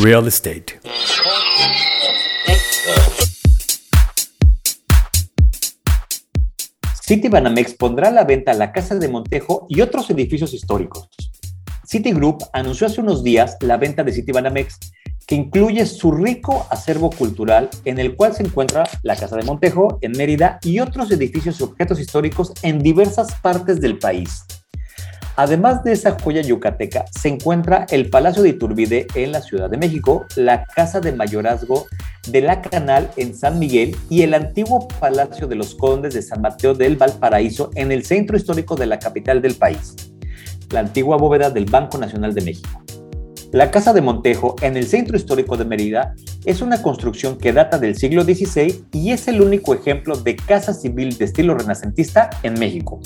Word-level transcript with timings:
Real 0.00 0.28
Estate. 0.28 0.78
Citibanamex 7.04 7.74
pondrá 7.74 8.08
a 8.08 8.10
la 8.12 8.22
venta 8.22 8.54
la 8.54 8.70
Casa 8.70 8.94
de 8.94 9.08
Montejo 9.08 9.66
y 9.68 9.80
otros 9.80 10.08
edificios 10.10 10.54
históricos. 10.54 11.08
Citigroup 11.84 12.44
anunció 12.52 12.86
hace 12.86 13.00
unos 13.00 13.24
días 13.24 13.56
la 13.60 13.76
venta 13.76 14.04
de 14.04 14.12
Citibanamex, 14.12 14.78
que 15.26 15.34
incluye 15.34 15.84
su 15.84 16.12
rico 16.12 16.68
acervo 16.70 17.10
cultural 17.10 17.68
en 17.84 17.98
el 17.98 18.14
cual 18.14 18.34
se 18.34 18.44
encuentra 18.44 18.84
la 19.02 19.16
Casa 19.16 19.36
de 19.36 19.42
Montejo 19.42 19.98
en 20.02 20.12
Mérida 20.12 20.60
y 20.62 20.78
otros 20.78 21.10
edificios 21.10 21.58
y 21.58 21.64
objetos 21.64 21.98
históricos 21.98 22.52
en 22.62 22.78
diversas 22.78 23.34
partes 23.42 23.80
del 23.80 23.98
país. 23.98 24.44
Además 25.38 25.84
de 25.84 25.92
esa 25.92 26.18
joya 26.18 26.42
yucateca, 26.42 27.04
se 27.12 27.28
encuentra 27.28 27.86
el 27.90 28.10
Palacio 28.10 28.42
de 28.42 28.48
Iturbide 28.48 29.06
en 29.14 29.30
la 29.30 29.40
Ciudad 29.40 29.70
de 29.70 29.76
México, 29.76 30.26
la 30.34 30.64
Casa 30.64 30.98
de 30.98 31.12
Mayorazgo 31.12 31.86
de 32.28 32.40
la 32.40 32.60
Canal 32.60 33.08
en 33.16 33.36
San 33.36 33.60
Miguel 33.60 33.94
y 34.10 34.22
el 34.22 34.34
antiguo 34.34 34.88
Palacio 34.98 35.46
de 35.46 35.54
los 35.54 35.76
Condes 35.76 36.14
de 36.14 36.22
San 36.22 36.40
Mateo 36.40 36.74
del 36.74 36.96
Valparaíso 36.96 37.70
en 37.76 37.92
el 37.92 38.04
centro 38.04 38.36
histórico 38.36 38.74
de 38.74 38.86
la 38.86 38.98
capital 38.98 39.40
del 39.40 39.54
país, 39.54 39.94
la 40.72 40.80
antigua 40.80 41.16
bóveda 41.16 41.50
del 41.50 41.66
Banco 41.66 41.98
Nacional 41.98 42.34
de 42.34 42.40
México. 42.40 42.82
La 43.52 43.70
Casa 43.70 43.92
de 43.92 44.00
Montejo, 44.00 44.56
en 44.60 44.76
el 44.76 44.88
centro 44.88 45.16
histórico 45.16 45.56
de 45.56 45.64
Mérida, 45.64 46.16
es 46.46 46.62
una 46.62 46.82
construcción 46.82 47.38
que 47.38 47.52
data 47.52 47.78
del 47.78 47.94
siglo 47.96 48.24
XVI 48.24 48.84
y 48.90 49.12
es 49.12 49.28
el 49.28 49.40
único 49.40 49.72
ejemplo 49.72 50.16
de 50.16 50.34
casa 50.34 50.74
civil 50.74 51.16
de 51.16 51.26
estilo 51.26 51.54
renacentista 51.54 52.28
en 52.42 52.54
México. 52.54 53.00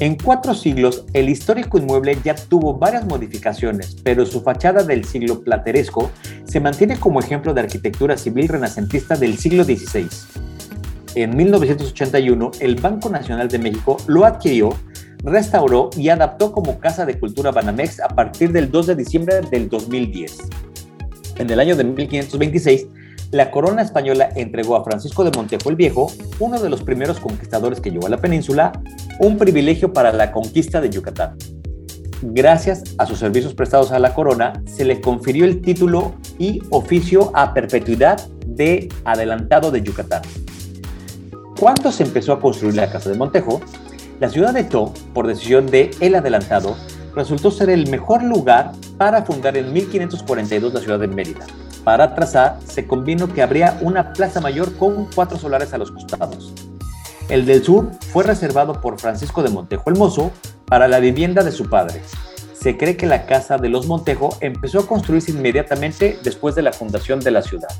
En 0.00 0.16
cuatro 0.16 0.54
siglos, 0.54 1.04
el 1.12 1.28
histórico 1.28 1.78
inmueble 1.78 2.16
ya 2.24 2.34
tuvo 2.34 2.74
varias 2.74 3.06
modificaciones, 3.06 3.96
pero 4.02 4.24
su 4.26 4.40
fachada 4.40 4.82
del 4.82 5.04
siglo 5.04 5.40
plateresco 5.42 6.10
se 6.44 6.60
mantiene 6.60 6.98
como 6.98 7.20
ejemplo 7.20 7.54
de 7.54 7.60
arquitectura 7.60 8.16
civil 8.16 8.48
renacentista 8.48 9.16
del 9.16 9.38
siglo 9.38 9.64
XVI. 9.64 10.08
En 11.14 11.36
1981, 11.36 12.50
el 12.60 12.76
Banco 12.76 13.10
Nacional 13.10 13.48
de 13.48 13.58
México 13.58 13.98
lo 14.06 14.24
adquirió, 14.24 14.70
restauró 15.22 15.90
y 15.96 16.08
adaptó 16.08 16.52
como 16.52 16.80
Casa 16.80 17.04
de 17.04 17.18
Cultura 17.18 17.50
Banamex 17.50 18.00
a 18.00 18.08
partir 18.08 18.50
del 18.50 18.70
2 18.70 18.86
de 18.88 18.96
diciembre 18.96 19.40
del 19.50 19.68
2010. 19.68 20.38
En 21.36 21.50
el 21.50 21.60
año 21.60 21.76
de 21.76 21.84
1526, 21.84 22.86
la 23.30 23.50
corona 23.50 23.82
española 23.82 24.28
entregó 24.36 24.76
a 24.76 24.84
Francisco 24.84 25.24
de 25.24 25.30
Montejo 25.30 25.70
el 25.70 25.76
Viejo, 25.76 26.12
uno 26.38 26.60
de 26.60 26.68
los 26.68 26.82
primeros 26.82 27.18
conquistadores 27.18 27.80
que 27.80 27.90
llegó 27.90 28.06
a 28.06 28.10
la 28.10 28.18
península, 28.18 28.72
un 29.22 29.38
privilegio 29.38 29.92
para 29.92 30.12
la 30.12 30.32
conquista 30.32 30.80
de 30.80 30.90
Yucatán. 30.90 31.36
Gracias 32.22 32.82
a 32.98 33.06
sus 33.06 33.20
servicios 33.20 33.54
prestados 33.54 33.92
a 33.92 34.00
la 34.00 34.14
corona, 34.14 34.52
se 34.66 34.84
le 34.84 35.00
confirió 35.00 35.44
el 35.44 35.60
título 35.60 36.14
y 36.40 36.60
oficio 36.70 37.30
a 37.32 37.54
perpetuidad 37.54 38.20
de 38.46 38.88
adelantado 39.04 39.70
de 39.70 39.80
Yucatán. 39.80 40.22
Cuando 41.58 41.92
se 41.92 42.02
empezó 42.02 42.32
a 42.32 42.40
construir 42.40 42.74
la 42.74 42.90
Casa 42.90 43.10
de 43.10 43.16
Montejo, 43.16 43.60
la 44.18 44.28
ciudad 44.28 44.52
de 44.52 44.64
To, 44.64 44.92
por 45.14 45.28
decisión 45.28 45.66
de 45.66 45.92
El 46.00 46.16
Adelantado, 46.16 46.76
resultó 47.14 47.52
ser 47.52 47.70
el 47.70 47.88
mejor 47.88 48.24
lugar 48.24 48.72
para 48.98 49.22
fundar 49.22 49.56
en 49.56 49.72
1542 49.72 50.74
la 50.74 50.80
ciudad 50.80 50.98
de 50.98 51.06
Mérida. 51.06 51.46
Para 51.84 52.16
trazar, 52.16 52.58
se 52.66 52.88
convino 52.88 53.32
que 53.32 53.42
habría 53.42 53.78
una 53.82 54.12
plaza 54.12 54.40
mayor 54.40 54.76
con 54.76 55.06
cuatro 55.14 55.38
solares 55.38 55.72
a 55.72 55.78
los 55.78 55.92
costados. 55.92 56.52
El 57.32 57.46
del 57.46 57.64
sur 57.64 57.92
fue 58.12 58.24
reservado 58.24 58.82
por 58.82 59.00
Francisco 59.00 59.42
de 59.42 59.48
Montejo 59.48 59.88
el 59.88 59.96
Mozo 59.96 60.32
para 60.66 60.86
la 60.86 61.00
vivienda 61.00 61.42
de 61.42 61.50
su 61.50 61.70
padre. 61.70 62.02
Se 62.52 62.76
cree 62.76 62.98
que 62.98 63.06
la 63.06 63.24
casa 63.24 63.56
de 63.56 63.70
los 63.70 63.86
Montejo 63.86 64.36
empezó 64.42 64.80
a 64.80 64.86
construirse 64.86 65.30
inmediatamente 65.30 66.18
después 66.22 66.54
de 66.54 66.60
la 66.60 66.74
fundación 66.74 67.20
de 67.20 67.30
la 67.30 67.40
ciudad. 67.40 67.70